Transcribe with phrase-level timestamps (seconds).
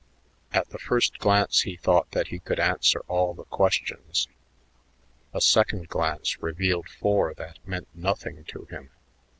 [0.51, 4.27] At the first glance he thought that he could answer all the questions;
[5.31, 8.89] a second glance revealed four that meant nothing to him.